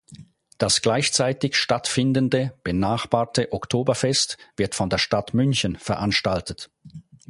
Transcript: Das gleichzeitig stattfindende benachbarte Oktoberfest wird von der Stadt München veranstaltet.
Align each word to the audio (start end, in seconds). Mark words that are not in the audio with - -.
Das 0.57 0.81
gleichzeitig 0.81 1.55
stattfindende 1.55 2.55
benachbarte 2.63 3.53
Oktoberfest 3.53 4.39
wird 4.57 4.73
von 4.73 4.89
der 4.89 4.97
Stadt 4.97 5.35
München 5.35 5.75
veranstaltet. 5.75 6.71